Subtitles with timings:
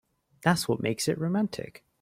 [0.43, 1.83] That's what makes it romantic.